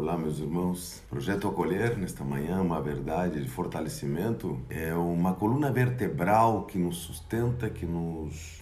Olá, 0.00 0.16
meus 0.16 0.38
irmãos. 0.38 1.02
Projeto 1.10 1.48
Acolher, 1.48 1.98
nesta 1.98 2.22
manhã, 2.22 2.62
uma 2.62 2.80
verdade 2.80 3.42
de 3.42 3.48
fortalecimento, 3.48 4.56
é 4.70 4.94
uma 4.94 5.34
coluna 5.34 5.72
vertebral 5.72 6.66
que 6.66 6.78
nos 6.78 6.98
sustenta, 6.98 7.68
que 7.68 7.84
nos, 7.84 8.60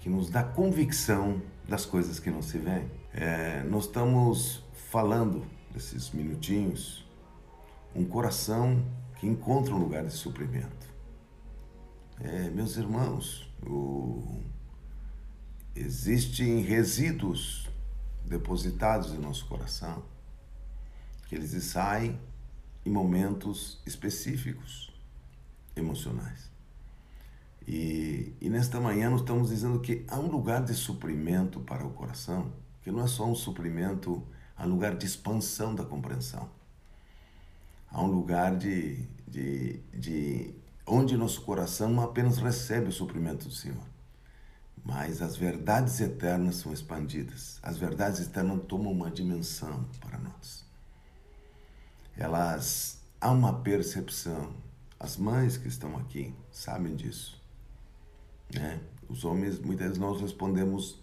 que 0.00 0.10
nos 0.10 0.28
dá 0.28 0.44
convicção 0.44 1.40
das 1.66 1.86
coisas 1.86 2.20
que 2.20 2.30
não 2.30 2.42
se 2.42 2.58
veem. 2.58 2.90
É, 3.14 3.62
nós 3.62 3.86
estamos 3.86 4.62
falando, 4.90 5.46
desses 5.72 6.10
minutinhos, 6.10 7.08
um 7.94 8.04
coração 8.04 8.84
que 9.18 9.26
encontra 9.26 9.74
um 9.74 9.78
lugar 9.78 10.04
de 10.04 10.12
suprimento. 10.12 10.94
É, 12.20 12.50
meus 12.50 12.76
irmãos, 12.76 13.50
o... 13.66 14.42
existem 15.74 16.60
resíduos 16.60 17.66
depositados 18.26 19.14
em 19.14 19.18
nosso 19.18 19.46
coração 19.46 20.02
que 21.26 21.34
eles 21.34 21.52
saem 21.64 22.18
em 22.84 22.90
momentos 22.90 23.80
específicos 23.84 24.92
emocionais. 25.74 26.50
E, 27.66 28.32
e 28.40 28.48
nesta 28.48 28.80
manhã 28.80 29.10
nós 29.10 29.20
estamos 29.20 29.48
dizendo 29.48 29.80
que 29.80 30.04
há 30.08 30.18
um 30.18 30.28
lugar 30.28 30.64
de 30.64 30.72
suprimento 30.72 31.60
para 31.60 31.84
o 31.84 31.90
coração, 31.90 32.52
que 32.82 32.92
não 32.92 33.02
é 33.02 33.08
só 33.08 33.26
um 33.26 33.34
suprimento, 33.34 34.22
há 34.56 34.64
um 34.64 34.70
lugar 34.70 34.96
de 34.96 35.04
expansão 35.04 35.74
da 35.74 35.84
compreensão. 35.84 36.48
Há 37.90 38.00
um 38.00 38.06
lugar 38.06 38.56
de, 38.56 39.04
de, 39.26 39.80
de 39.92 40.54
onde 40.86 41.16
nosso 41.16 41.42
coração 41.42 41.88
não 41.88 42.04
apenas 42.04 42.38
recebe 42.38 42.88
o 42.88 42.92
suprimento 42.92 43.48
do 43.48 43.54
Senhor, 43.54 43.82
mas 44.84 45.20
as 45.20 45.36
verdades 45.36 46.00
eternas 46.00 46.56
são 46.56 46.72
expandidas. 46.72 47.58
As 47.62 47.76
verdades 47.76 48.20
eternas 48.20 48.62
tomam 48.68 48.92
uma 48.92 49.10
dimensão 49.10 49.84
para 50.00 50.15
elas 52.16 53.02
há 53.20 53.30
uma 53.30 53.60
percepção. 53.60 54.54
As 54.98 55.16
mães 55.16 55.56
que 55.56 55.68
estão 55.68 55.96
aqui 55.98 56.34
sabem 56.50 56.96
disso, 56.96 57.42
né? 58.52 58.80
Os 59.08 59.24
homens 59.24 59.58
muitas 59.60 59.88
vezes 59.88 59.98
nós 59.98 60.20
respondemos 60.20 61.00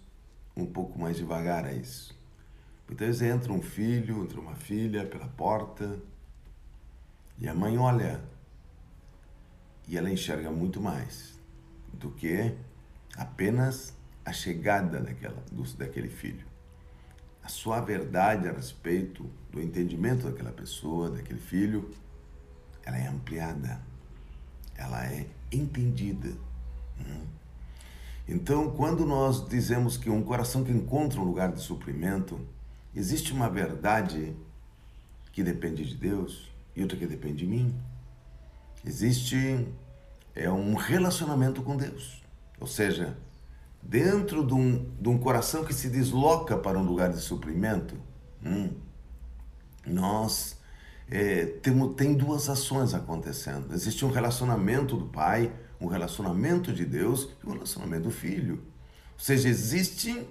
um 0.56 0.66
pouco 0.66 0.98
mais 0.98 1.16
devagar 1.16 1.64
a 1.64 1.72
isso. 1.72 2.18
Muitas 2.86 3.20
vezes 3.20 3.22
entra 3.22 3.52
um 3.52 3.62
filho, 3.62 4.22
entra 4.22 4.40
uma 4.40 4.56
filha 4.56 5.06
pela 5.06 5.28
porta 5.28 5.98
e 7.38 7.48
a 7.48 7.54
mãe 7.54 7.78
olha 7.78 8.20
e 9.88 9.96
ela 9.96 10.10
enxerga 10.10 10.50
muito 10.50 10.80
mais 10.80 11.38
do 11.92 12.10
que 12.10 12.54
apenas 13.16 13.96
a 14.24 14.32
chegada 14.32 15.00
daquela, 15.00 15.42
do, 15.50 15.62
daquele 15.74 16.08
filho 16.08 16.53
a 17.44 17.48
sua 17.48 17.80
verdade 17.80 18.48
a 18.48 18.52
respeito 18.52 19.30
do 19.52 19.60
entendimento 19.60 20.24
daquela 20.24 20.50
pessoa, 20.50 21.10
daquele 21.10 21.38
filho, 21.38 21.90
ela 22.82 22.96
é 22.96 23.06
ampliada, 23.06 23.80
ela 24.74 25.04
é 25.06 25.26
entendida. 25.52 26.30
Hum. 26.98 27.26
Então, 28.26 28.70
quando 28.70 29.04
nós 29.04 29.46
dizemos 29.46 29.98
que 29.98 30.08
um 30.08 30.22
coração 30.22 30.64
que 30.64 30.72
encontra 30.72 31.20
um 31.20 31.24
lugar 31.24 31.52
de 31.52 31.60
suprimento, 31.60 32.40
existe 32.94 33.32
uma 33.32 33.50
verdade 33.50 34.34
que 35.30 35.42
depende 35.42 35.84
de 35.84 35.96
Deus 35.96 36.50
e 36.74 36.80
outra 36.80 36.96
que 36.96 37.06
depende 37.06 37.38
de 37.38 37.46
mim. 37.46 37.78
Existe 38.82 39.68
é 40.34 40.50
um 40.50 40.74
relacionamento 40.74 41.62
com 41.62 41.76
Deus. 41.76 42.22
Ou 42.58 42.66
seja, 42.66 43.16
dentro 43.84 44.44
de 44.44 44.54
um, 44.54 44.90
de 44.98 45.08
um 45.08 45.18
coração 45.18 45.64
que 45.64 45.74
se 45.74 45.90
desloca 45.90 46.56
para 46.56 46.78
um 46.78 46.82
lugar 46.82 47.10
de 47.10 47.20
suprimento, 47.20 47.96
hum, 48.44 48.70
nós 49.86 50.58
é, 51.10 51.44
temos, 51.44 51.94
tem 51.94 52.14
duas 52.14 52.48
ações 52.48 52.94
acontecendo. 52.94 53.72
Existe 53.74 54.04
um 54.04 54.10
relacionamento 54.10 54.96
do 54.96 55.06
pai, 55.06 55.52
um 55.80 55.86
relacionamento 55.86 56.72
de 56.72 56.84
Deus 56.86 57.28
e 57.42 57.46
um 57.46 57.52
relacionamento 57.52 58.04
do 58.04 58.10
filho. 58.10 58.64
Ou 59.12 59.20
seja, 59.20 59.48
existe 59.48 60.26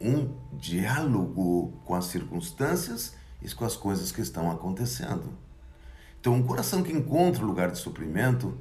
um 0.00 0.34
diálogo 0.52 1.80
com 1.84 1.94
as 1.94 2.06
circunstâncias 2.06 3.14
e 3.40 3.48
com 3.54 3.64
as 3.64 3.76
coisas 3.76 4.10
que 4.10 4.20
estão 4.20 4.50
acontecendo. 4.50 5.32
Então, 6.20 6.34
um 6.34 6.42
coração 6.42 6.82
que 6.82 6.92
encontra 6.92 7.44
o 7.44 7.46
lugar 7.46 7.70
de 7.70 7.78
suprimento 7.78 8.58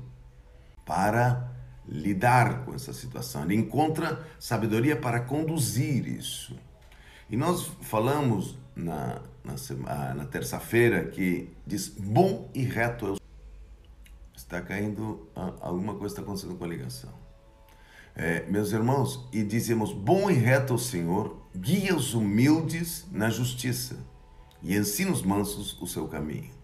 para 0.86 1.57
lidar 1.88 2.66
com 2.66 2.74
essa 2.74 2.94
situação, 2.94 3.44
ele 3.44 3.56
encontra 3.56 4.26
sabedoria 4.40 4.96
para 4.96 5.20
conduzir 5.22 6.08
isso. 6.08 6.58
E 7.30 7.38
nós 7.38 7.72
falamos 7.82 8.58
na, 8.76 9.22
na, 9.44 10.14
na 10.14 10.26
terça-feira 10.26 11.06
que 11.06 11.50
diz 11.66 11.88
bom 11.88 12.50
e 12.54 12.64
reto 12.64 13.06
eu 13.06 13.18
está 14.36 14.62
caindo 14.62 15.28
alguma 15.60 15.96
coisa 15.96 16.14
está 16.14 16.22
acontecendo 16.22 16.56
com 16.56 16.64
a 16.64 16.68
ligação. 16.68 17.12
É, 18.16 18.50
meus 18.50 18.72
irmãos, 18.72 19.28
e 19.32 19.44
dizemos 19.44 19.94
bom 19.94 20.30
e 20.30 20.34
reto 20.34 20.74
o 20.74 20.80
Senhor, 20.80 21.38
guia 21.56 21.96
os 21.96 22.14
humildes 22.14 23.06
na 23.12 23.30
justiça 23.30 23.98
e 24.64 24.76
ensina 24.76 25.12
os 25.12 25.22
mansos 25.22 25.80
o 25.80 25.86
seu 25.86 26.08
caminho. 26.08 26.57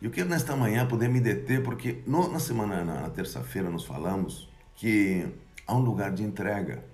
E 0.00 0.04
eu 0.04 0.12
quero 0.12 0.28
nesta 0.28 0.54
manhã 0.54 0.86
poder 0.86 1.08
me 1.08 1.20
deter, 1.20 1.62
porque 1.62 2.02
no, 2.06 2.30
na 2.30 2.38
semana, 2.38 2.84
na, 2.84 3.00
na 3.02 3.10
terça-feira, 3.10 3.68
nós 3.68 3.84
falamos 3.84 4.48
que 4.76 5.26
há 5.66 5.74
um 5.74 5.80
lugar 5.80 6.12
de 6.12 6.22
entrega, 6.22 6.84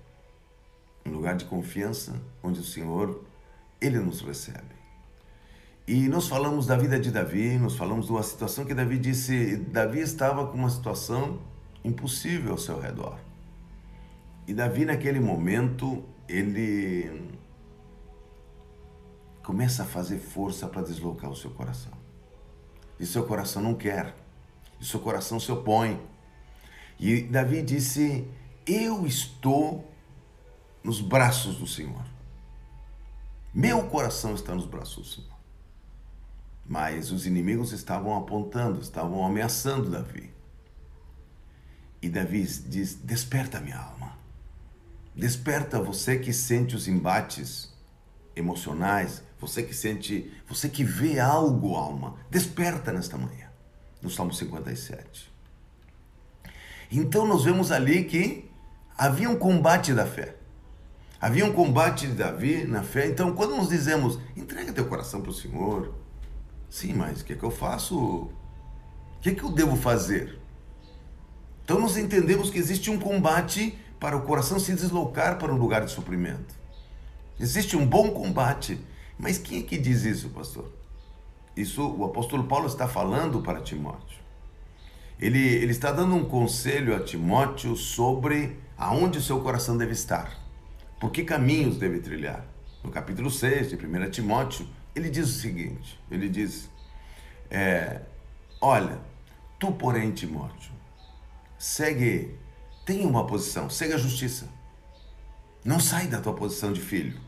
um 1.05 1.11
lugar 1.11 1.35
de 1.35 1.45
confiança, 1.45 2.19
onde 2.41 2.59
o 2.59 2.63
Senhor, 2.63 3.23
Ele 3.79 3.99
nos 3.99 4.21
recebe. 4.21 4.73
E 5.87 6.07
nós 6.07 6.27
falamos 6.27 6.65
da 6.65 6.75
vida 6.75 6.99
de 6.99 7.11
Davi, 7.11 7.59
nós 7.59 7.75
falamos 7.75 8.09
uma 8.09 8.23
situação 8.23 8.65
que 8.65 8.73
Davi 8.73 8.97
disse, 8.97 9.55
Davi 9.55 9.99
estava 9.99 10.47
com 10.47 10.57
uma 10.57 10.69
situação 10.71 11.39
impossível 11.83 12.53
ao 12.53 12.57
seu 12.57 12.79
redor. 12.79 13.19
E 14.47 14.53
Davi 14.53 14.83
naquele 14.83 15.19
momento, 15.19 16.03
ele 16.27 17.29
começa 19.43 19.83
a 19.83 19.85
fazer 19.85 20.17
força 20.17 20.67
para 20.67 20.81
deslocar 20.81 21.29
o 21.29 21.35
seu 21.35 21.51
coração 21.51 22.04
e 22.99 23.05
seu 23.05 23.25
coração 23.25 23.61
não 23.61 23.75
quer, 23.75 24.15
e 24.79 24.85
seu 24.85 24.99
coração 24.99 25.39
se 25.39 25.51
opõe. 25.51 25.99
E 26.99 27.21
Davi 27.21 27.61
disse: 27.61 28.27
Eu 28.65 29.05
estou 29.05 29.89
nos 30.83 31.01
braços 31.01 31.57
do 31.57 31.67
Senhor. 31.67 32.05
Meu 33.53 33.87
coração 33.87 34.35
está 34.35 34.53
nos 34.53 34.65
braços 34.65 34.95
do 34.95 35.05
Senhor. 35.05 35.35
Mas 36.65 37.11
os 37.11 37.25
inimigos 37.25 37.71
estavam 37.71 38.17
apontando, 38.17 38.81
estavam 38.81 39.25
ameaçando 39.25 39.89
Davi. 39.89 40.33
E 42.01 42.09
Davi 42.09 42.43
diz: 42.43 42.95
Desperta 42.95 43.59
minha 43.59 43.79
alma. 43.79 44.17
Desperta 45.15 45.81
você 45.81 46.19
que 46.19 46.33
sente 46.33 46.75
os 46.75 46.87
embates 46.87 47.73
emocionais, 48.35 49.23
você 49.47 49.63
que 49.63 49.73
sente, 49.73 50.31
você 50.47 50.67
que 50.67 50.83
vê 50.83 51.19
algo, 51.19 51.75
alma, 51.75 52.15
desperta 52.29 52.91
nesta 52.91 53.17
manhã. 53.17 53.49
No 54.01 54.09
Salmo 54.09 54.33
57. 54.33 55.31
Então 56.91 57.27
nós 57.27 57.43
vemos 57.43 57.71
ali 57.71 58.03
que 58.03 58.49
havia 58.97 59.29
um 59.29 59.37
combate 59.37 59.93
da 59.93 60.05
fé. 60.05 60.35
Havia 61.19 61.45
um 61.45 61.53
combate 61.53 62.07
de 62.07 62.13
Davi 62.13 62.65
na 62.65 62.83
fé. 62.83 63.07
Então, 63.07 63.33
quando 63.33 63.55
nós 63.55 63.69
dizemos, 63.69 64.19
entrega 64.35 64.71
teu 64.73 64.85
coração 64.85 65.21
para 65.21 65.31
o 65.31 65.33
Senhor, 65.33 65.95
sim, 66.69 66.93
mas 66.93 67.21
o 67.21 67.25
que, 67.25 67.33
é 67.33 67.35
que 67.35 67.43
eu 67.43 67.51
faço? 67.51 67.97
O 67.97 68.31
que, 69.21 69.29
é 69.29 69.33
que 69.33 69.41
eu 69.41 69.49
devo 69.49 69.75
fazer? 69.75 70.39
Então, 71.63 71.79
nós 71.79 71.97
entendemos 71.97 72.49
que 72.49 72.59
existe 72.59 72.91
um 72.91 72.99
combate 72.99 73.75
para 73.99 74.15
o 74.15 74.21
coração 74.21 74.59
se 74.59 74.73
deslocar 74.75 75.39
para 75.39 75.51
um 75.51 75.57
lugar 75.57 75.83
de 75.83 75.91
suprimento. 75.91 76.53
Existe 77.39 77.75
um 77.75 77.87
bom 77.87 78.11
combate. 78.11 78.79
Mas 79.17 79.37
quem 79.37 79.59
é 79.59 79.63
que 79.63 79.77
diz 79.77 80.03
isso, 80.03 80.29
pastor? 80.29 80.71
Isso 81.55 81.87
o 81.87 82.03
apóstolo 82.03 82.43
Paulo 82.45 82.67
está 82.67 82.87
falando 82.87 83.41
para 83.41 83.61
Timóteo. 83.61 84.19
Ele, 85.19 85.39
ele 85.39 85.71
está 85.71 85.91
dando 85.91 86.13
um 86.15 86.25
conselho 86.25 86.93
a 86.93 86.99
Timóteo 86.99 87.75
sobre 87.77 88.59
aonde 88.77 89.17
o 89.17 89.21
seu 89.21 89.39
coração 89.39 89.77
deve 89.77 89.93
estar, 89.93 90.37
por 90.99 91.09
que 91.11 91.23
caminhos 91.23 91.77
deve 91.77 91.99
trilhar. 91.99 92.45
No 92.83 92.91
capítulo 92.91 93.31
6 93.31 93.69
de 93.69 93.75
1 93.75 94.11
Timóteo, 94.11 94.67
ele 94.93 95.09
diz 95.09 95.29
o 95.29 95.39
seguinte: 95.39 95.97
ele 96.11 96.27
diz, 96.27 96.69
é, 97.49 98.01
olha, 98.59 98.99
tu, 99.57 99.71
porém, 99.71 100.11
Timóteo, 100.11 100.71
segue, 101.57 102.35
tenha 102.85 103.07
uma 103.07 103.25
posição, 103.25 103.69
segue 103.69 103.93
a 103.93 103.97
justiça. 103.97 104.49
Não 105.63 105.79
sai 105.79 106.07
da 106.07 106.19
tua 106.19 106.33
posição 106.33 106.73
de 106.73 106.81
filho 106.81 107.24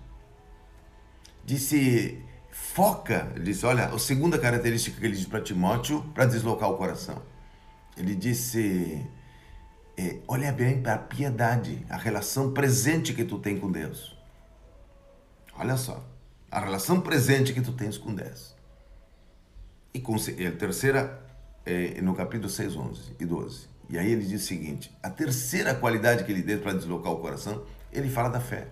disse, 1.48 2.22
foca, 2.52 3.32
ele 3.34 3.46
disse, 3.46 3.66
olha, 3.66 3.86
a 3.86 3.98
segunda 3.98 4.38
característica 4.38 5.00
que 5.00 5.06
ele 5.06 5.16
disse 5.16 5.28
para 5.28 5.42
Timóteo 5.42 6.04
para 6.14 6.26
deslocar 6.26 6.70
o 6.70 6.78
coração. 6.78 7.24
Ele 7.96 8.14
disse, 8.14 9.02
é, 9.98 10.18
olha 10.28 10.52
bem 10.52 10.82
para 10.82 10.96
a 10.96 10.98
piedade, 10.98 11.86
a 11.90 11.96
relação 11.96 12.52
presente 12.52 13.14
que 13.14 13.24
tu 13.24 13.40
tem 13.40 13.58
com 13.58 13.72
Deus. 13.72 14.16
Olha 15.58 15.78
só, 15.78 16.06
A 16.52 16.60
relação 16.60 17.02
presente 17.02 17.54
que 17.54 17.62
tu 17.62 17.72
tens 17.72 17.98
com 17.98 18.14
Deus. 18.14 18.56
E, 19.94 20.00
com, 20.00 20.16
a 20.16 20.52
terceira, 20.52 21.26
é, 21.66 22.00
no 22.02 22.14
capítulo 22.14 22.50
6, 22.50 22.76
11 22.76 23.16
e 23.20 23.26
12. 23.26 23.68
E 23.90 23.98
aí 23.98 24.12
ele 24.12 24.26
diz 24.26 24.44
o 24.44 24.46
seguinte: 24.46 24.96
a 25.02 25.10
terceira 25.10 25.74
qualidade 25.74 26.24
que 26.24 26.32
ele 26.32 26.42
deu 26.42 26.60
para 26.60 26.74
deslocar 26.74 27.12
o 27.12 27.20
coração, 27.20 27.66
ele 27.92 28.10
fala 28.10 28.30
da 28.30 28.40
fé. 28.40 28.68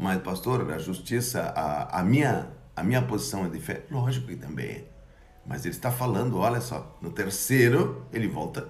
Mas, 0.00 0.22
pastor, 0.22 0.72
a 0.72 0.78
justiça, 0.78 1.52
a, 1.54 2.00
a, 2.00 2.02
minha, 2.02 2.50
a 2.74 2.82
minha 2.82 3.02
posição 3.02 3.44
é 3.44 3.50
de 3.50 3.60
fé? 3.60 3.84
Lógico 3.90 4.28
que 4.28 4.36
também 4.36 4.66
é. 4.66 4.84
Mas 5.44 5.66
ele 5.66 5.74
está 5.74 5.92
falando, 5.92 6.38
olha 6.38 6.62
só, 6.62 6.96
no 7.02 7.12
terceiro, 7.12 8.06
ele 8.10 8.26
volta 8.26 8.66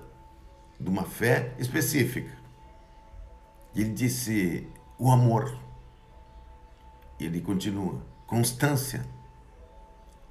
de 0.78 0.88
uma 0.88 1.04
fé 1.04 1.54
específica. 1.56 2.36
Ele 3.76 3.90
disse 3.90 4.66
o 4.98 5.08
amor. 5.08 5.56
Ele 7.20 7.40
continua, 7.40 8.04
constância 8.26 9.06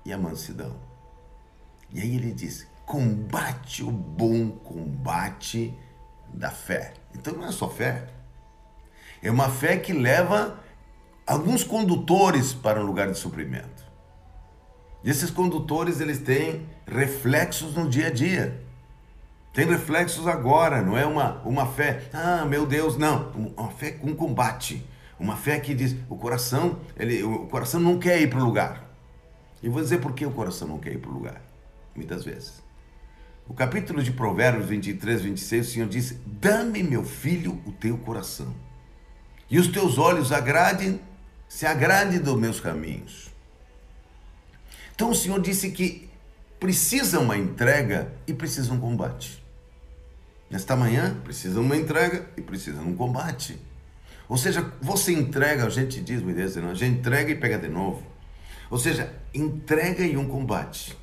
e 0.04 0.12
a 0.12 0.18
mansidão. 0.18 0.76
E 1.92 2.02
aí 2.02 2.14
ele 2.14 2.34
diz: 2.34 2.68
combate 2.86 3.84
o 3.84 3.92
bom 3.92 4.50
combate 4.50 5.74
da 6.34 6.52
fé. 6.52 6.94
Então 7.16 7.36
não 7.36 7.48
é 7.48 7.52
só 7.54 7.70
fé. 7.70 8.10
É 9.22 9.32
uma 9.32 9.50
fé 9.50 9.78
que 9.78 9.94
leva 9.94 10.60
alguns 11.30 11.64
condutores 11.64 12.54
para 12.54 12.82
um 12.82 12.86
lugar 12.86 13.12
de 13.12 13.18
suprimento. 13.18 13.88
E 15.04 15.10
esses 15.12 15.30
condutores 15.30 16.02
eles 16.02 16.18
têm 16.18 16.68
reflexos 16.88 17.76
no 17.76 17.88
dia 17.88 18.08
a 18.08 18.10
dia. 18.10 18.60
Tem 19.54 19.68
reflexos 19.68 20.28
agora, 20.28 20.82
não 20.82 20.98
é 20.98 21.06
uma, 21.06 21.42
uma 21.46 21.68
fé, 21.68 22.10
ah, 22.12 22.46
meu 22.46 22.66
Deus, 22.66 22.98
não, 22.98 23.32
uma 23.56 23.70
fé 23.70 23.92
com 23.92 24.16
combate. 24.16 24.84
Uma 25.20 25.36
fé 25.36 25.60
que 25.60 25.76
diz, 25.76 25.96
o 26.10 26.16
coração, 26.16 26.80
ele, 26.98 27.22
o 27.24 27.46
coração 27.48 27.80
não 27.80 28.00
quer 28.00 28.20
ir 28.22 28.30
para 28.30 28.40
o 28.40 28.44
lugar. 28.44 28.90
E 29.62 29.70
vou 29.70 29.82
dizer 29.82 30.00
por 30.00 30.14
que 30.14 30.26
o 30.26 30.32
coração 30.32 30.68
não 30.68 30.80
quer 30.80 30.94
ir 30.94 30.98
para 30.98 31.12
o 31.12 31.14
lugar, 31.14 31.42
muitas 31.96 32.24
vezes. 32.24 32.64
O 33.48 33.54
capítulo 33.54 34.02
de 34.02 34.12
Provérbios 34.12 34.66
23, 34.66 35.22
26, 35.22 35.68
o 35.68 35.72
Senhor 35.72 35.90
disse: 35.90 36.22
Dá-me, 36.26 36.82
meu 36.82 37.04
filho, 37.04 37.62
o 37.66 37.72
teu 37.72 37.98
coração, 37.98 38.56
e 39.50 39.60
os 39.60 39.68
teus 39.68 39.98
olhos 39.98 40.32
agradem, 40.32 41.02
se 41.50 41.66
agradem 41.66 42.20
dos 42.20 42.40
meus 42.40 42.60
caminhos. 42.60 43.30
Então 44.94 45.10
o 45.10 45.16
Senhor 45.16 45.42
disse 45.42 45.72
que 45.72 46.08
precisa 46.60 47.20
uma 47.20 47.36
entrega 47.36 48.14
e 48.28 48.34
precisa 48.34 48.72
um 48.72 48.80
combate. 48.80 49.44
Nesta 50.50 50.76
manhã, 50.76 51.16
precisa 51.24 51.60
uma 51.60 51.76
entrega 51.76 52.30
e 52.38 52.42
precisa 52.42 52.80
um 52.82 52.96
combate. 52.96 53.60
Ou 54.28 54.38
seja, 54.38 54.72
você 54.80 55.12
entrega, 55.12 55.66
a 55.66 55.70
gente 55.70 56.00
diz, 56.02 56.22
Deus, 56.22 56.58
a 56.58 56.74
gente 56.76 57.00
entrega 57.00 57.32
e 57.32 57.36
pega 57.36 57.58
de 57.58 57.68
novo. 57.68 58.04
Ou 58.70 58.78
seja, 58.78 59.12
entrega 59.34 60.06
e 60.06 60.16
um 60.16 60.28
combate. 60.28 60.96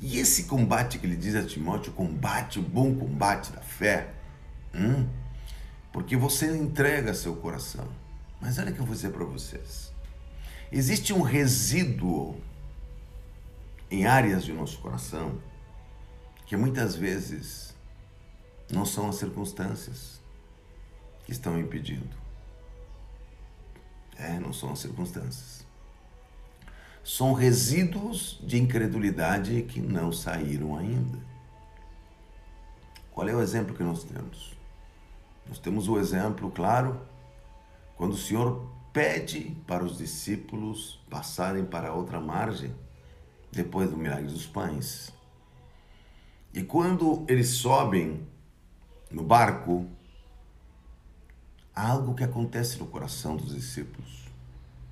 E 0.00 0.18
esse 0.18 0.44
combate 0.44 0.98
que 0.98 1.06
ele 1.06 1.16
diz 1.16 1.34
a 1.36 1.42
Timóteo, 1.44 1.92
combate, 1.92 2.58
o 2.58 2.62
bom 2.62 2.94
combate 2.94 3.52
da 3.52 3.60
fé, 3.60 4.08
hum, 4.74 5.06
porque 5.92 6.16
você 6.16 6.46
entrega 6.46 7.14
seu 7.14 7.36
coração. 7.36 7.86
Mas 8.40 8.58
olha 8.58 8.70
o 8.70 8.74
que 8.74 8.80
eu 8.80 8.86
vou 8.86 8.94
dizer 8.94 9.10
para 9.10 9.24
vocês. 9.24 9.92
Existe 10.70 11.12
um 11.12 11.22
resíduo 11.22 12.40
em 13.90 14.06
áreas 14.06 14.44
de 14.44 14.52
nosso 14.52 14.78
coração 14.78 15.40
que 16.46 16.56
muitas 16.56 16.94
vezes 16.94 17.74
não 18.70 18.84
são 18.84 19.08
as 19.08 19.16
circunstâncias 19.16 20.20
que 21.24 21.32
estão 21.32 21.58
impedindo. 21.58 22.16
É, 24.16 24.38
não 24.38 24.52
são 24.52 24.72
as 24.72 24.78
circunstâncias. 24.78 25.66
São 27.04 27.32
resíduos 27.32 28.38
de 28.42 28.58
incredulidade 28.58 29.62
que 29.62 29.80
não 29.80 30.12
saíram 30.12 30.76
ainda. 30.76 31.18
Qual 33.12 33.26
é 33.28 33.34
o 33.34 33.40
exemplo 33.40 33.74
que 33.74 33.82
nós 33.82 34.04
temos? 34.04 34.56
Nós 35.46 35.58
temos 35.58 35.88
o 35.88 35.98
exemplo, 35.98 36.50
claro, 36.50 37.00
quando 37.98 38.12
o 38.12 38.16
Senhor 38.16 38.64
pede 38.92 39.56
para 39.66 39.84
os 39.84 39.98
discípulos 39.98 41.00
passarem 41.10 41.64
para 41.64 41.92
outra 41.92 42.20
margem 42.20 42.72
depois 43.50 43.90
do 43.90 43.96
milagre 43.96 44.28
dos 44.28 44.46
pães. 44.46 45.12
E 46.54 46.62
quando 46.62 47.26
eles 47.28 47.48
sobem 47.48 48.24
no 49.10 49.24
barco, 49.24 49.84
há 51.74 51.88
algo 51.88 52.14
que 52.14 52.22
acontece 52.22 52.78
no 52.78 52.86
coração 52.86 53.36
dos 53.36 53.52
discípulos, 53.52 54.28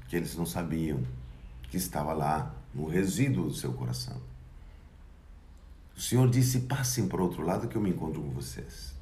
que 0.08 0.16
eles 0.16 0.34
não 0.34 0.44
sabiam 0.44 1.00
que 1.70 1.76
estava 1.76 2.12
lá 2.12 2.52
no 2.74 2.88
resíduo 2.88 3.46
do 3.46 3.54
seu 3.54 3.72
coração. 3.72 4.20
O 5.96 6.00
Senhor 6.00 6.28
disse: 6.28 6.60
Passem 6.60 7.06
para 7.06 7.20
o 7.20 7.24
outro 7.24 7.42
lado 7.42 7.68
que 7.68 7.76
eu 7.76 7.80
me 7.80 7.90
encontro 7.90 8.20
com 8.20 8.30
vocês. 8.30 8.95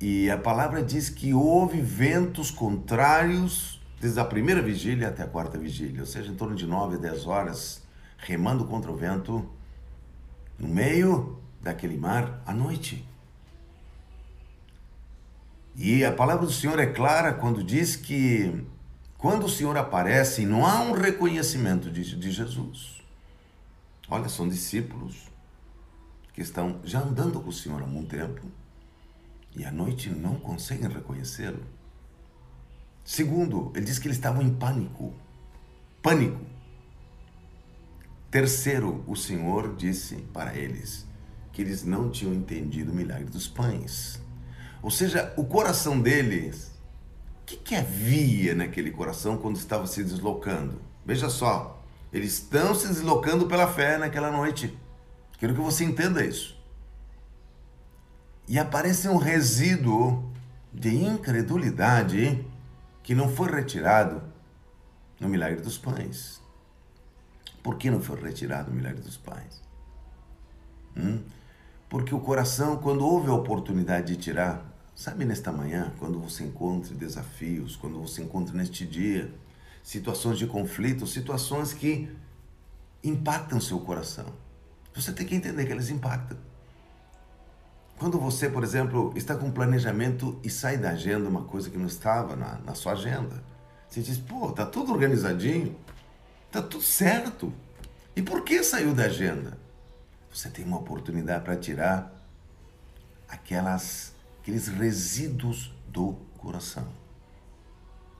E 0.00 0.30
a 0.30 0.36
palavra 0.36 0.82
diz 0.82 1.08
que 1.08 1.32
houve 1.32 1.80
ventos 1.80 2.50
contrários 2.50 3.80
desde 4.00 4.20
a 4.20 4.24
primeira 4.24 4.60
vigília 4.60 5.08
até 5.08 5.22
a 5.22 5.26
quarta 5.26 5.56
vigília, 5.56 6.00
ou 6.00 6.06
seja, 6.06 6.30
em 6.30 6.34
torno 6.34 6.54
de 6.54 6.66
nove, 6.66 6.98
dez 6.98 7.26
horas, 7.26 7.82
remando 8.18 8.64
contra 8.66 8.90
o 8.90 8.96
vento, 8.96 9.48
no 10.58 10.68
meio 10.68 11.38
daquele 11.60 11.96
mar, 11.96 12.42
à 12.44 12.52
noite. 12.52 13.08
E 15.76 16.04
a 16.04 16.12
palavra 16.12 16.44
do 16.44 16.52
Senhor 16.52 16.78
é 16.78 16.86
clara 16.86 17.32
quando 17.32 17.64
diz 17.64 17.96
que 17.96 18.64
quando 19.16 19.46
o 19.46 19.48
Senhor 19.48 19.76
aparece, 19.76 20.44
não 20.44 20.66
há 20.66 20.82
um 20.82 20.92
reconhecimento 20.92 21.90
de, 21.90 22.16
de 22.16 22.30
Jesus. 22.30 23.02
Olha, 24.08 24.28
são 24.28 24.46
discípulos 24.46 25.30
que 26.34 26.42
estão 26.42 26.80
já 26.84 27.00
andando 27.00 27.40
com 27.40 27.48
o 27.48 27.52
Senhor 27.52 27.82
há 27.82 27.86
muito 27.86 28.10
tempo 28.10 28.42
e 29.56 29.64
à 29.64 29.70
noite 29.70 30.10
não 30.10 30.36
conseguem 30.36 30.88
reconhecê-lo. 30.88 31.64
Segundo, 33.04 33.70
ele 33.74 33.84
diz 33.84 33.98
que 33.98 34.08
eles 34.08 34.16
estavam 34.16 34.42
em 34.42 34.54
pânico. 34.54 35.12
Pânico. 36.02 36.40
Terceiro, 38.30 39.04
o 39.06 39.14
Senhor 39.14 39.76
disse 39.76 40.16
para 40.32 40.56
eles 40.56 41.06
que 41.52 41.62
eles 41.62 41.84
não 41.84 42.10
tinham 42.10 42.34
entendido 42.34 42.90
o 42.90 42.94
milagre 42.94 43.26
dos 43.26 43.46
pães. 43.46 44.20
Ou 44.82 44.90
seja, 44.90 45.32
o 45.36 45.44
coração 45.44 46.00
deles, 46.00 46.72
o 47.42 47.44
que, 47.46 47.56
que 47.56 47.76
havia 47.76 48.54
naquele 48.54 48.90
coração 48.90 49.36
quando 49.38 49.56
estava 49.56 49.86
se 49.86 50.02
deslocando? 50.02 50.80
Veja 51.06 51.28
só, 51.28 51.82
eles 52.12 52.34
estão 52.34 52.74
se 52.74 52.88
deslocando 52.88 53.46
pela 53.46 53.72
fé 53.72 53.98
naquela 53.98 54.30
noite. 54.30 54.76
Quero 55.38 55.54
que 55.54 55.60
você 55.60 55.84
entenda 55.84 56.24
isso. 56.24 56.53
E 58.46 58.58
aparece 58.58 59.08
um 59.08 59.16
resíduo 59.16 60.30
de 60.72 60.94
incredulidade 60.94 62.44
que 63.02 63.14
não 63.14 63.28
foi 63.28 63.50
retirado 63.50 64.22
no 65.20 65.28
milagre 65.28 65.60
dos 65.60 65.78
pães. 65.78 66.40
Por 67.62 67.78
que 67.78 67.90
não 67.90 68.00
foi 68.00 68.20
retirado 68.20 68.70
no 68.70 68.76
milagre 68.76 69.00
dos 69.00 69.16
pães? 69.16 69.62
Hum? 70.96 71.22
Porque 71.88 72.14
o 72.14 72.20
coração, 72.20 72.76
quando 72.76 73.06
houve 73.06 73.30
a 73.30 73.34
oportunidade 73.34 74.14
de 74.14 74.20
tirar, 74.20 74.64
sabe, 74.94 75.24
nesta 75.24 75.52
manhã, 75.52 75.92
quando 75.98 76.18
você 76.18 76.44
encontra 76.44 76.94
desafios, 76.94 77.76
quando 77.76 78.00
você 78.00 78.22
encontra 78.22 78.54
neste 78.54 78.86
dia 78.86 79.32
situações 79.82 80.38
de 80.38 80.46
conflito, 80.46 81.06
situações 81.06 81.72
que 81.72 82.14
impactam 83.02 83.60
seu 83.60 83.78
coração, 83.80 84.26
você 84.94 85.12
tem 85.12 85.26
que 85.26 85.34
entender 85.34 85.66
que 85.66 85.72
eles 85.72 85.90
impactam. 85.90 86.38
Quando 87.98 88.18
você, 88.18 88.50
por 88.50 88.64
exemplo, 88.64 89.12
está 89.14 89.36
com 89.36 89.46
um 89.46 89.52
planejamento 89.52 90.38
e 90.42 90.50
sai 90.50 90.76
da 90.76 90.90
agenda 90.90 91.28
uma 91.28 91.44
coisa 91.44 91.70
que 91.70 91.78
não 91.78 91.86
estava 91.86 92.34
na, 92.34 92.58
na 92.58 92.74
sua 92.74 92.92
agenda, 92.92 93.42
você 93.88 94.02
diz, 94.02 94.18
pô, 94.18 94.50
tá 94.50 94.66
tudo 94.66 94.92
organizadinho, 94.92 95.76
tá 96.50 96.60
tudo 96.60 96.82
certo. 96.82 97.52
E 98.16 98.22
por 98.22 98.42
que 98.42 98.62
saiu 98.62 98.92
da 98.94 99.04
agenda? 99.04 99.56
Você 100.32 100.50
tem 100.50 100.64
uma 100.64 100.78
oportunidade 100.78 101.44
para 101.44 101.56
tirar 101.56 102.12
aquelas, 103.28 104.12
aqueles 104.40 104.66
resíduos 104.66 105.72
do 105.88 106.14
coração. 106.38 106.88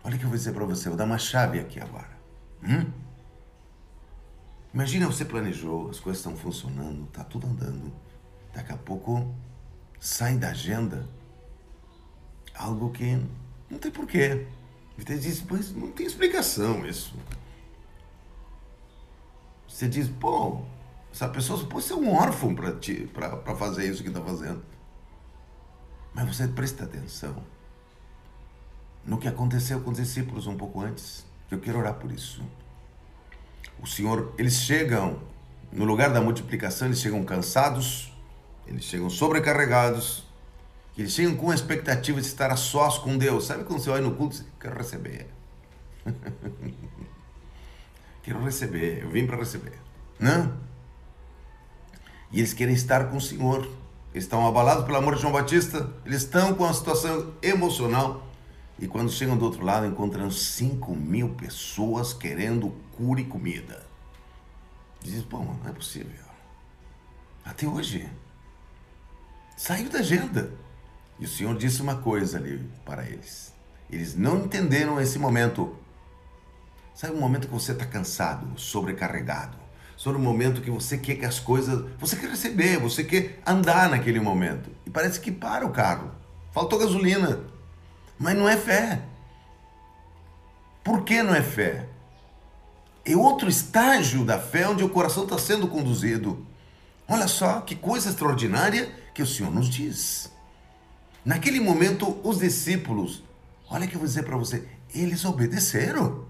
Olha 0.04 0.14
o 0.14 0.18
que 0.18 0.24
eu 0.24 0.28
vou 0.28 0.38
dizer 0.38 0.52
para 0.52 0.64
você, 0.64 0.88
vou 0.88 0.96
dar 0.96 1.04
uma 1.04 1.18
chave 1.18 1.58
aqui 1.58 1.80
agora. 1.80 2.10
Hum? 2.62 2.90
Imagina 4.72 5.06
você 5.06 5.24
planejou, 5.24 5.90
as 5.90 5.98
coisas 5.98 6.18
estão 6.18 6.36
funcionando, 6.36 7.06
tá 7.06 7.24
tudo 7.24 7.46
andando. 7.46 7.92
Daqui 8.52 8.72
a 8.72 8.76
pouco 8.76 9.34
sai 9.98 10.36
da 10.36 10.50
agenda 10.50 11.08
algo 12.54 12.90
que 12.90 13.20
não 13.70 13.78
tem 13.78 13.90
porquê. 13.90 14.46
Você 14.96 15.18
diz, 15.18 15.42
mas 15.50 15.72
não 15.72 15.90
tem 15.90 16.06
explicação 16.06 16.86
isso. 16.86 17.16
Você 19.66 19.88
diz, 19.88 20.08
pô, 20.08 20.62
essa 21.12 21.28
pessoa 21.28 21.64
pode 21.66 21.84
ser 21.84 21.94
um 21.94 22.14
órfão 22.14 22.54
para 22.54 23.56
fazer 23.56 23.90
isso 23.90 24.02
que 24.02 24.08
está 24.08 24.20
fazendo. 24.20 24.62
Mas 26.14 26.36
você 26.36 26.46
presta 26.46 26.84
atenção. 26.84 27.42
no 29.04 29.18
que 29.18 29.28
aconteceu 29.28 29.80
com 29.80 29.90
os 29.90 29.98
discípulos 29.98 30.46
um 30.46 30.56
pouco 30.56 30.80
antes. 30.80 31.26
Eu 31.50 31.60
quero 31.60 31.78
orar 31.78 31.94
por 31.94 32.10
isso. 32.10 32.42
O 33.80 33.86
Senhor, 33.86 34.32
eles 34.38 34.54
chegam 34.54 35.20
no 35.72 35.84
lugar 35.84 36.12
da 36.12 36.20
multiplicação, 36.20 36.88
eles 36.88 37.00
chegam 37.00 37.22
cansados, 37.24 38.13
eles 38.66 38.84
chegam 38.84 39.10
sobrecarregados, 39.10 40.24
eles 40.96 41.12
chegam 41.12 41.36
com 41.36 41.50
a 41.50 41.54
expectativa 41.54 42.20
de 42.20 42.26
estar 42.26 42.50
a 42.50 42.56
sós 42.56 42.98
com 42.98 43.18
Deus. 43.18 43.46
Sabe 43.46 43.64
quando 43.64 43.80
você 43.80 43.90
vai 43.90 44.00
no 44.00 44.14
culto 44.14 44.36
e 44.36 44.38
diz, 44.38 44.46
quero 44.60 44.76
receber. 44.76 45.26
quero 48.22 48.42
receber, 48.44 49.02
eu 49.02 49.10
vim 49.10 49.26
para 49.26 49.36
receber. 49.36 49.78
Não? 50.18 50.56
E 52.30 52.38
eles 52.38 52.52
querem 52.52 52.74
estar 52.74 53.10
com 53.10 53.16
o 53.16 53.20
Senhor. 53.20 53.68
Eles 54.12 54.24
estão 54.24 54.46
abalados 54.46 54.84
pelo 54.84 54.96
amor 54.96 55.16
de 55.16 55.22
João 55.22 55.32
Batista, 55.32 55.92
eles 56.06 56.22
estão 56.22 56.54
com 56.54 56.62
uma 56.62 56.72
situação 56.72 57.34
emocional. 57.42 58.24
E 58.78 58.86
quando 58.86 59.10
chegam 59.10 59.36
do 59.36 59.44
outro 59.44 59.64
lado, 59.64 59.86
encontram 59.86 60.30
5 60.30 60.94
mil 60.94 61.30
pessoas 61.30 62.12
querendo 62.12 62.70
cura 62.96 63.20
e 63.20 63.24
comida. 63.24 63.84
Diz, 65.00 65.22
bom, 65.22 65.58
não 65.62 65.70
é 65.70 65.72
possível. 65.72 66.24
Até 67.44 67.66
hoje. 67.66 68.08
Saiu 69.56 69.88
da 69.88 70.00
agenda. 70.00 70.50
E 71.18 71.24
o 71.24 71.28
Senhor 71.28 71.56
disse 71.56 71.80
uma 71.80 71.96
coisa 71.96 72.38
ali 72.38 72.58
para 72.84 73.04
eles. 73.04 73.52
Eles 73.88 74.16
não 74.16 74.38
entenderam 74.38 75.00
esse 75.00 75.18
momento. 75.18 75.76
Sabe 76.94 77.14
o 77.14 77.20
momento 77.20 77.46
que 77.46 77.54
você 77.54 77.72
está 77.72 77.86
cansado, 77.86 78.58
sobrecarregado? 78.58 79.56
Sobre 79.96 80.20
o 80.20 80.22
momento 80.22 80.60
que 80.60 80.70
você 80.70 80.98
quer 80.98 81.14
que 81.16 81.24
as 81.24 81.38
coisas. 81.38 81.84
Você 81.98 82.16
quer 82.16 82.28
receber, 82.28 82.78
você 82.78 83.04
quer 83.04 83.40
andar 83.46 83.88
naquele 83.88 84.18
momento. 84.18 84.70
E 84.84 84.90
parece 84.90 85.20
que 85.20 85.30
para 85.30 85.64
o 85.64 85.70
carro. 85.70 86.10
Faltou 86.52 86.78
gasolina. 86.78 87.40
Mas 88.18 88.36
não 88.36 88.48
é 88.48 88.56
fé. 88.56 89.02
Por 90.82 91.04
que 91.04 91.22
não 91.22 91.34
é 91.34 91.42
fé? 91.42 91.88
É 93.04 93.16
outro 93.16 93.48
estágio 93.48 94.24
da 94.24 94.38
fé 94.38 94.68
onde 94.68 94.82
o 94.82 94.88
coração 94.88 95.24
está 95.24 95.38
sendo 95.38 95.68
conduzido. 95.68 96.44
Olha 97.06 97.28
só 97.28 97.60
que 97.60 97.76
coisa 97.76 98.08
extraordinária 98.08 98.90
que 99.14 99.22
o 99.22 99.26
Senhor 99.26 99.50
nos 99.50 99.68
diz. 99.68 100.30
Naquele 101.24 101.60
momento, 101.60 102.20
os 102.22 102.40
discípulos, 102.40 103.22
olha 103.70 103.86
que 103.86 103.94
eu 103.94 103.98
vou 103.98 104.06
dizer 104.06 104.24
para 104.24 104.36
você, 104.36 104.68
eles 104.94 105.24
obedeceram. 105.24 106.26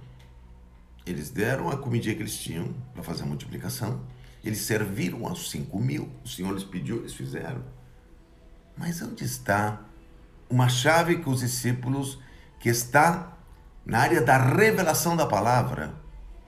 Eles 1.06 1.30
deram 1.30 1.70
a 1.70 1.76
comidinha 1.76 2.14
que 2.14 2.22
eles 2.22 2.36
tinham 2.36 2.74
para 2.92 3.02
fazer 3.02 3.24
a 3.24 3.26
multiplicação. 3.26 4.00
Eles 4.44 4.60
serviram 4.60 5.26
aos 5.26 5.50
cinco 5.50 5.80
mil. 5.80 6.08
O 6.24 6.28
Senhor 6.28 6.52
lhes 6.52 6.64
pediu, 6.64 6.98
eles 6.98 7.14
fizeram. 7.14 7.64
Mas 8.76 9.00
onde 9.02 9.24
está 9.24 9.80
uma 10.48 10.68
chave 10.68 11.18
que 11.18 11.28
os 11.28 11.40
discípulos, 11.40 12.18
que 12.60 12.68
está 12.68 13.36
na 13.84 13.98
área 13.98 14.22
da 14.22 14.36
revelação 14.36 15.16
da 15.16 15.26
palavra, 15.26 15.94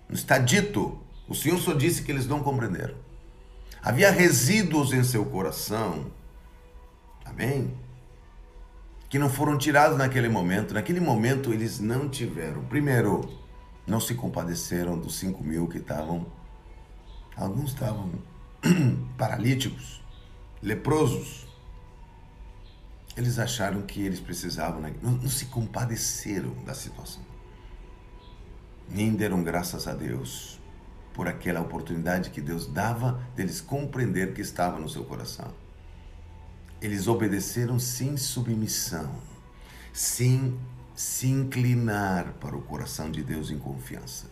não 0.08 0.14
está 0.14 0.38
dito. 0.38 1.00
O 1.28 1.34
Senhor 1.34 1.58
só 1.58 1.72
disse 1.72 2.02
que 2.02 2.12
eles 2.12 2.26
não 2.26 2.42
compreenderam. 2.42 2.94
Havia 3.82 4.10
resíduos 4.10 4.92
em 4.92 5.04
seu 5.04 5.24
coração. 5.24 6.10
Amém? 7.26 7.76
Que 9.08 9.18
não 9.18 9.28
foram 9.28 9.58
tirados 9.58 9.96
naquele 9.98 10.28
momento. 10.28 10.74
Naquele 10.74 11.00
momento 11.00 11.52
eles 11.52 11.78
não 11.78 12.08
tiveram. 12.08 12.64
Primeiro, 12.64 13.28
não 13.86 14.00
se 14.00 14.14
compadeceram 14.14 14.98
dos 14.98 15.16
cinco 15.16 15.44
mil 15.44 15.68
que 15.68 15.78
estavam. 15.78 16.26
Alguns 17.36 17.72
estavam 17.72 18.10
paralíticos, 19.16 20.02
leprosos. 20.62 21.46
Eles 23.16 23.38
acharam 23.38 23.82
que 23.82 24.02
eles 24.02 24.20
precisavam, 24.20 24.80
né? 24.80 24.94
não, 25.02 25.12
não 25.12 25.28
se 25.28 25.46
compadeceram 25.46 26.52
da 26.64 26.74
situação. 26.74 27.22
Nem 28.88 29.14
deram 29.14 29.42
graças 29.42 29.88
a 29.88 29.94
Deus 29.94 30.60
por 31.14 31.26
aquela 31.26 31.60
oportunidade 31.60 32.30
que 32.30 32.40
Deus 32.42 32.66
dava 32.66 33.20
deles 33.34 33.60
compreender 33.60 34.34
que 34.34 34.42
estava 34.42 34.78
no 34.78 34.88
seu 34.88 35.04
coração. 35.04 35.65
Eles 36.80 37.06
obedeceram 37.06 37.78
sem 37.78 38.16
submissão, 38.16 39.14
sem 39.92 40.58
se 40.94 41.26
inclinar 41.26 42.32
para 42.34 42.56
o 42.56 42.62
coração 42.62 43.10
de 43.10 43.22
Deus 43.22 43.50
em 43.50 43.58
confiança. 43.58 44.26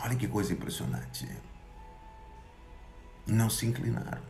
Olha 0.00 0.16
que 0.16 0.28
coisa 0.28 0.52
impressionante. 0.52 1.28
Não 3.26 3.50
se 3.50 3.66
inclinaram. 3.66 4.22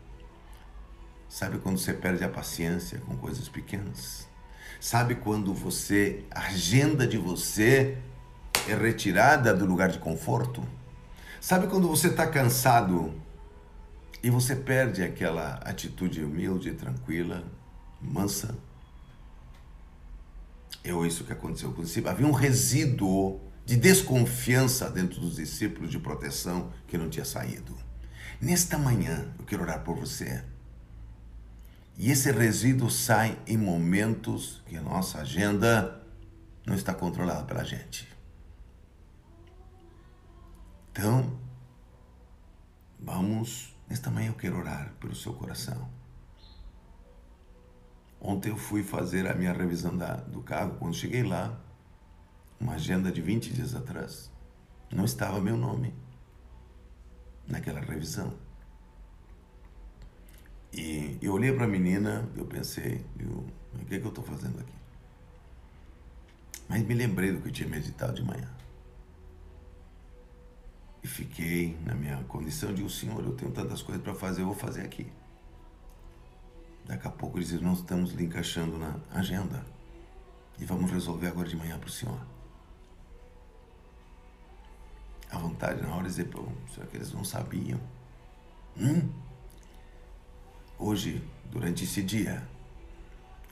Sabe 1.28 1.58
quando 1.58 1.78
você 1.78 1.92
perde 1.92 2.24
a 2.24 2.28
paciência 2.28 2.98
com 3.00 3.16
coisas 3.16 3.48
pequenas? 3.48 4.26
Sabe 4.80 5.16
quando 5.16 5.52
você, 5.52 6.24
a 6.30 6.46
agenda 6.46 7.06
de 7.06 7.18
você 7.18 7.98
é 8.68 8.74
retirada 8.74 9.52
do 9.52 9.66
lugar 9.66 9.90
de 9.90 9.98
conforto? 9.98 10.66
Sabe 11.40 11.66
quando 11.66 11.86
você 11.86 12.08
está 12.08 12.26
cansado 12.26 13.12
e 14.22 14.30
você 14.30 14.56
perde 14.56 15.02
aquela 15.02 15.54
atitude 15.56 16.24
humilde, 16.24 16.72
tranquila, 16.72 17.44
mansa? 18.00 18.56
É 20.82 20.90
isso 21.06 21.24
que 21.24 21.32
aconteceu 21.32 21.72
com 21.72 21.82
os 21.82 21.88
discípulos. 21.88 22.14
Havia 22.14 22.26
um 22.26 22.32
resíduo 22.32 23.40
de 23.64 23.76
desconfiança 23.76 24.90
dentro 24.90 25.20
dos 25.20 25.36
discípulos 25.36 25.90
de 25.90 25.98
proteção 25.98 26.72
que 26.86 26.96
não 26.96 27.10
tinha 27.10 27.24
saído. 27.24 27.76
Nesta 28.40 28.78
manhã, 28.78 29.32
eu 29.38 29.44
quero 29.44 29.62
orar 29.62 29.82
por 29.82 29.96
você. 29.96 30.42
E 31.96 32.10
esse 32.10 32.30
resíduo 32.30 32.90
sai 32.90 33.38
em 33.46 33.56
momentos 33.56 34.62
que 34.66 34.76
a 34.76 34.80
nossa 34.80 35.18
agenda 35.18 36.00
não 36.64 36.74
está 36.74 36.94
controlada 36.94 37.42
pela 37.44 37.64
gente. 37.64 38.08
Então, 40.92 41.38
vamos, 42.98 43.76
nesta 43.88 44.10
manhã 44.10 44.28
eu 44.28 44.34
quero 44.34 44.58
orar 44.58 44.92
pelo 45.00 45.14
seu 45.14 45.32
coração. 45.32 45.88
Ontem 48.20 48.50
eu 48.50 48.56
fui 48.56 48.82
fazer 48.82 49.28
a 49.28 49.34
minha 49.34 49.52
revisão 49.52 49.96
da, 49.96 50.16
do 50.16 50.42
carro. 50.42 50.76
Quando 50.78 50.94
cheguei 50.94 51.22
lá, 51.22 51.58
uma 52.60 52.74
agenda 52.74 53.12
de 53.12 53.22
20 53.22 53.52
dias 53.52 53.74
atrás, 53.74 54.30
não 54.90 55.04
estava 55.04 55.40
meu 55.40 55.56
nome 55.56 55.94
naquela 57.46 57.80
revisão. 57.80 58.34
E 60.72 61.18
eu 61.22 61.32
olhei 61.32 61.52
para 61.52 61.64
a 61.64 61.68
menina, 61.68 62.28
eu 62.36 62.44
pensei, 62.44 63.04
eu, 63.18 63.46
o 63.74 63.84
que, 63.86 63.94
é 63.94 63.98
que 64.00 64.04
eu 64.04 64.10
estou 64.10 64.24
fazendo 64.24 64.60
aqui? 64.60 64.72
Mas 66.68 66.82
me 66.82 66.94
lembrei 66.94 67.32
do 67.32 67.40
que 67.40 67.48
eu 67.48 67.52
tinha 67.52 67.68
meditado 67.68 68.14
de 68.14 68.22
manhã. 68.22 68.48
E 71.02 71.06
fiquei 71.06 71.78
na 71.84 71.94
minha 71.94 72.16
condição 72.24 72.74
de, 72.74 72.82
o 72.82 72.90
Senhor, 72.90 73.24
eu 73.24 73.32
tenho 73.32 73.52
tantas 73.52 73.82
coisas 73.82 74.02
para 74.02 74.14
fazer, 74.14 74.42
eu 74.42 74.46
vou 74.46 74.54
fazer 74.54 74.82
aqui. 74.82 75.10
Daqui 76.88 77.06
a 77.06 77.10
pouco 77.10 77.38
eles 77.38 77.52
nós 77.60 77.78
estamos 77.78 78.12
lhe 78.12 78.24
encaixando 78.24 78.78
na 78.78 78.96
agenda. 79.12 79.64
E 80.58 80.64
vamos 80.64 80.90
resolver 80.90 81.28
agora 81.28 81.46
de 81.46 81.54
manhã 81.54 81.78
para 81.78 81.86
o 81.86 81.92
senhor. 81.92 82.18
A 85.30 85.36
vontade 85.36 85.82
na 85.82 85.94
hora 85.94 86.04
de 86.04 86.08
dizer, 86.08 86.24
pô, 86.24 86.48
será 86.74 86.86
que 86.86 86.96
eles 86.96 87.12
não 87.12 87.22
sabiam? 87.22 87.78
Hum? 88.76 89.08
Hoje, 90.78 91.22
durante 91.50 91.84
esse 91.84 92.02
dia, 92.02 92.42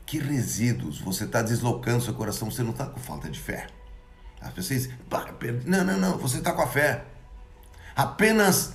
que 0.07 0.19
resíduos 0.19 1.00
você 1.00 1.25
está 1.25 1.43
deslocando 1.43 2.03
seu 2.03 2.15
coração? 2.15 2.50
Você 2.50 2.62
não 2.62 2.71
está 2.71 2.87
com 2.87 2.99
falta 2.99 3.29
de 3.29 3.38
fé. 3.38 3.67
As 4.41 4.53
pessoas 4.53 4.88
não, 5.67 5.85
não, 5.85 5.99
não, 5.99 6.19
você 6.19 6.38
está 6.38 6.53
com 6.53 6.62
a 6.62 6.67
fé. 6.67 7.05
Apenas 7.97 8.75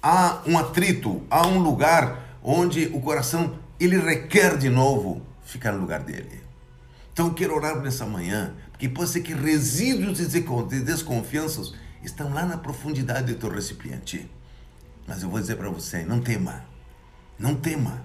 há 0.00 0.40
um 0.46 0.56
atrito, 0.56 1.26
há 1.28 1.44
um 1.44 1.58
lugar 1.58 2.38
onde 2.40 2.86
o 2.94 3.00
coração 3.00 3.58
ele 3.80 3.98
requer 3.98 4.56
de 4.56 4.70
novo 4.70 5.26
ficar 5.44 5.72
no 5.72 5.80
lugar 5.80 6.00
dele. 6.00 6.40
Então 7.12 7.26
eu 7.26 7.34
quero 7.34 7.54
orar 7.54 7.80
nessa 7.80 8.06
manhã, 8.06 8.54
porque 8.70 8.88
pode 8.88 9.10
ser 9.10 9.22
que 9.22 9.34
resíduos 9.34 10.18
de 10.18 10.80
desconfianças 10.80 11.74
estão 12.04 12.32
lá 12.32 12.46
na 12.46 12.56
profundidade 12.56 13.34
do 13.34 13.40
teu 13.40 13.50
recipiente. 13.50 14.30
Mas 15.04 15.24
eu 15.24 15.28
vou 15.28 15.40
dizer 15.40 15.56
para 15.56 15.68
você, 15.68 16.04
não 16.04 16.20
tema, 16.20 16.64
não 17.36 17.56
tema, 17.56 18.04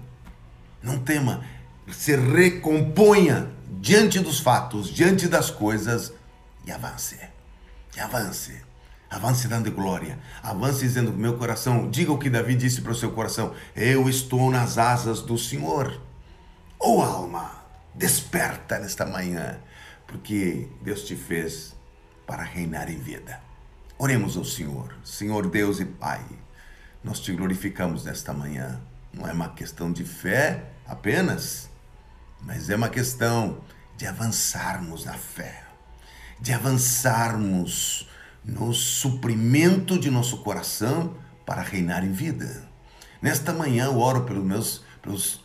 não 0.82 0.98
tema, 0.98 1.44
se 1.92 2.16
recomponha 2.16 3.48
diante 3.80 4.18
dos 4.18 4.40
fatos, 4.40 4.88
diante 4.88 5.28
das 5.28 5.48
coisas 5.48 6.12
e 6.66 6.72
avance, 6.72 7.16
e 7.96 8.00
avance. 8.00 8.65
Avance 9.08 9.46
dando 9.46 9.70
glória. 9.70 10.18
Avance 10.42 10.80
dizendo 10.80 11.12
meu 11.12 11.38
coração. 11.38 11.88
Diga 11.90 12.12
o 12.12 12.18
que 12.18 12.28
Davi 12.28 12.54
disse 12.54 12.80
para 12.80 12.92
o 12.92 12.94
seu 12.94 13.12
coração: 13.12 13.54
Eu 13.74 14.08
estou 14.08 14.50
nas 14.50 14.78
asas 14.78 15.20
do 15.20 15.38
Senhor. 15.38 16.00
Oh 16.78 17.00
alma, 17.00 17.64
desperta 17.94 18.78
nesta 18.78 19.06
manhã, 19.06 19.58
porque 20.06 20.68
Deus 20.82 21.04
te 21.04 21.16
fez 21.16 21.74
para 22.26 22.42
reinar 22.42 22.90
em 22.90 22.98
vida. 22.98 23.40
Oremos 23.98 24.36
ao 24.36 24.44
Senhor. 24.44 24.94
Senhor 25.02 25.48
Deus 25.48 25.80
e 25.80 25.84
Pai, 25.84 26.22
nós 27.02 27.20
te 27.20 27.32
glorificamos 27.32 28.04
nesta 28.04 28.32
manhã. 28.32 28.80
Não 29.12 29.26
é 29.26 29.32
uma 29.32 29.48
questão 29.50 29.90
de 29.90 30.04
fé 30.04 30.64
apenas, 30.86 31.70
mas 32.42 32.68
é 32.68 32.76
uma 32.76 32.90
questão 32.90 33.60
de 33.96 34.06
avançarmos 34.06 35.06
na 35.06 35.14
fé, 35.14 35.64
de 36.38 36.52
avançarmos 36.52 38.06
no 38.46 38.72
suprimento 38.72 39.98
de 39.98 40.08
nosso 40.10 40.38
coração 40.38 41.14
para 41.44 41.62
reinar 41.62 42.04
em 42.04 42.12
vida. 42.12 42.68
Nesta 43.20 43.52
manhã 43.52 43.86
eu 43.86 43.98
oro 43.98 44.22
pelos 44.24 44.44
meus, 44.44 44.84
pelos 45.02 45.40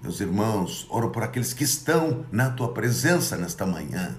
meus 0.00 0.20
irmãos, 0.20 0.86
oro 0.88 1.10
por 1.10 1.24
aqueles 1.24 1.52
que 1.52 1.64
estão 1.64 2.24
na 2.30 2.50
tua 2.50 2.72
presença 2.72 3.36
nesta 3.36 3.66
manhã. 3.66 4.16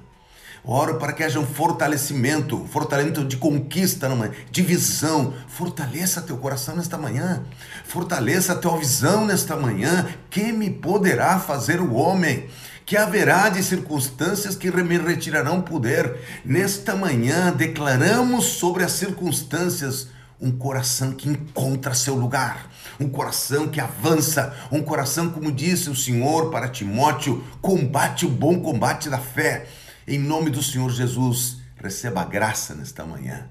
Oro 0.64 0.96
para 0.96 1.14
que 1.14 1.24
haja 1.24 1.40
um 1.40 1.46
fortalecimento, 1.46 2.66
fortalecimento 2.72 3.24
de 3.24 3.38
conquista, 3.38 4.10
de 4.52 4.62
visão. 4.62 5.34
Fortaleça 5.48 6.22
teu 6.22 6.38
coração 6.38 6.76
nesta 6.76 6.98
manhã. 6.98 7.44
Fortaleça 7.86 8.56
tua 8.56 8.78
visão 8.78 9.26
nesta 9.26 9.56
manhã. 9.56 10.08
Quem 10.30 10.52
me 10.52 10.70
poderá 10.70 11.40
fazer 11.40 11.80
o 11.80 11.94
homem? 11.94 12.48
Que 12.86 12.98
haverá 12.98 13.50
de 13.50 13.64
circunstâncias 13.64 14.56
que 14.56 14.70
me 14.72 14.98
retirarão 14.98 15.62
poder. 15.62 16.18
Nesta 16.44 16.96
manhã 16.96 17.52
declaramos 17.52 18.46
sobre 18.46 18.84
as 18.84 18.94
circunstâncias 18.94 20.08
um 20.42 20.52
coração 20.52 21.12
que 21.12 21.28
encontra 21.28 21.94
seu 21.94 22.16
lugar, 22.16 22.72
um 22.98 23.10
coração 23.10 23.68
que 23.68 23.82
avança, 23.82 24.56
um 24.72 24.82
coração, 24.82 25.30
como 25.30 25.52
disse 25.52 25.90
o 25.90 25.96
Senhor 25.96 26.50
para 26.50 26.70
Timóteo, 26.70 27.44
combate 27.62 28.26
o 28.26 28.30
bom 28.30 28.62
combate 28.62 29.10
da 29.10 29.18
fé. 29.18 29.68
Em 30.10 30.18
nome 30.18 30.50
do 30.50 30.64
Senhor 30.64 30.90
Jesus, 30.90 31.58
receba 31.76 32.26
graça 32.26 32.74
nesta 32.74 33.06
manhã. 33.06 33.48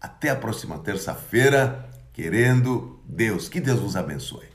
Até 0.00 0.30
a 0.30 0.36
próxima 0.36 0.78
terça-feira, 0.78 1.90
querendo 2.12 3.00
Deus. 3.04 3.48
Que 3.48 3.58
Deus 3.58 3.80
vos 3.80 3.96
abençoe. 3.96 4.46